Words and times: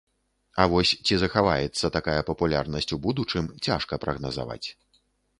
А 0.61 0.63
вось 0.71 0.93
ці 1.09 1.17
захаваецца 1.23 1.91
такая 1.97 2.15
папулярнасць 2.29 2.89
у 2.97 2.99
будучым, 3.03 3.45
цяжка 3.67 3.99
прагназаваць. 4.07 4.67